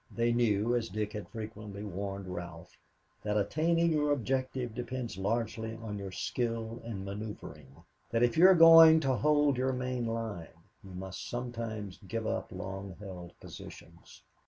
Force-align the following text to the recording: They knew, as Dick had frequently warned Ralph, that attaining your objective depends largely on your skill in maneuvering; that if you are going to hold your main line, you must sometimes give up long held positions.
They 0.09 0.31
knew, 0.33 0.75
as 0.75 0.89
Dick 0.89 1.13
had 1.13 1.29
frequently 1.29 1.83
warned 1.83 2.27
Ralph, 2.27 2.75
that 3.21 3.37
attaining 3.37 3.91
your 3.91 4.11
objective 4.11 4.73
depends 4.73 5.15
largely 5.15 5.75
on 5.75 5.99
your 5.99 6.09
skill 6.11 6.81
in 6.83 7.05
maneuvering; 7.05 7.83
that 8.09 8.23
if 8.23 8.35
you 8.35 8.47
are 8.47 8.55
going 8.55 8.99
to 9.01 9.13
hold 9.13 9.57
your 9.57 9.73
main 9.73 10.07
line, 10.07 10.47
you 10.83 10.95
must 10.95 11.29
sometimes 11.29 11.99
give 12.07 12.25
up 12.25 12.51
long 12.51 12.95
held 12.99 13.39
positions. 13.39 14.23